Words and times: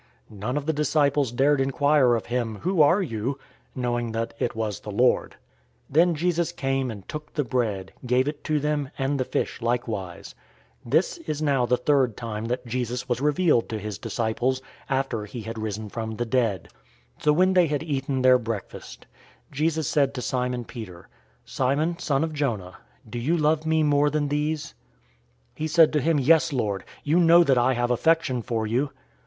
None 0.31 0.57
of 0.57 0.65
the 0.65 0.73
disciples 0.73 1.31
dared 1.31 1.61
inquire 1.61 2.15
of 2.15 2.25
him, 2.25 2.55
"Who 2.61 2.81
are 2.81 3.03
you?" 3.03 3.37
knowing 3.75 4.13
that 4.13 4.33
it 4.39 4.55
was 4.55 4.79
the 4.79 4.89
Lord. 4.89 5.33
021:013 5.89 5.91
Then 5.91 6.15
Jesus 6.15 6.51
came 6.51 6.89
and 6.89 7.07
took 7.07 7.35
the 7.35 7.43
bread, 7.43 7.93
gave 8.03 8.27
it 8.27 8.43
to 8.45 8.59
them, 8.59 8.89
and 8.97 9.19
the 9.19 9.23
fish 9.23 9.61
likewise. 9.61 10.33
021:014 10.87 10.91
This 10.91 11.17
is 11.19 11.43
now 11.43 11.67
the 11.67 11.77
third 11.77 12.17
time 12.17 12.45
that 12.45 12.65
Jesus 12.65 13.07
was 13.07 13.21
revealed 13.21 13.69
to 13.69 13.77
his 13.77 13.99
disciples, 13.99 14.59
after 14.89 15.25
he 15.25 15.41
had 15.41 15.59
risen 15.59 15.87
from 15.87 16.15
the 16.15 16.25
dead. 16.25 16.69
021:015 17.19 17.23
So 17.23 17.33
when 17.33 17.53
they 17.53 17.67
had 17.67 17.83
eaten 17.83 18.23
their 18.23 18.39
breakfast, 18.39 19.05
Jesus 19.51 19.87
said 19.87 20.15
to 20.15 20.21
Simon 20.23 20.65
Peter, 20.65 21.09
"Simon, 21.45 21.99
son 21.99 22.23
of 22.23 22.33
Jonah, 22.33 22.77
do 23.07 23.19
you 23.19 23.37
love 23.37 23.67
me 23.67 23.83
more 23.83 24.09
than 24.09 24.29
these?" 24.29 24.73
He 25.53 25.67
said 25.67 25.93
to 25.93 26.01
him, 26.01 26.17
"Yes, 26.17 26.51
Lord; 26.51 26.85
you 27.03 27.19
know 27.19 27.43
that 27.43 27.59
I 27.59 27.73
have 27.73 27.91
affection 27.91 28.41
for 28.41 28.65
you." 28.65 28.89